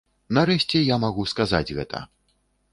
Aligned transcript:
Нарэшце 0.37 0.81
я 0.81 0.97
магу 1.05 1.27
сказаць 1.35 1.65
гэта! 1.81 2.05